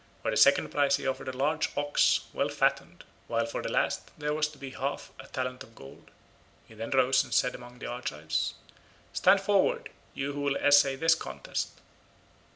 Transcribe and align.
For 0.23 0.31
the 0.31 0.37
second 0.37 0.69
prize 0.71 0.95
he 0.95 1.05
offered 1.05 1.27
a 1.27 1.37
large 1.37 1.69
ox, 1.77 2.21
well 2.33 2.49
fattened, 2.49 3.03
while 3.27 3.45
for 3.45 3.61
the 3.61 3.71
last 3.71 4.09
there 4.17 4.33
was 4.33 4.47
to 4.47 4.57
be 4.57 4.71
half 4.71 5.11
a 5.19 5.27
talent 5.27 5.61
of 5.61 5.75
gold. 5.75 6.09
He 6.67 6.73
then 6.73 6.89
rose 6.89 7.23
and 7.23 7.31
said 7.31 7.53
among 7.53 7.77
the 7.77 7.85
Argives, 7.85 8.55
"Stand 9.13 9.41
forward, 9.41 9.89
you 10.15 10.33
who 10.33 10.41
will 10.41 10.57
essay 10.57 10.95
this 10.95 11.13
contest." 11.13 11.69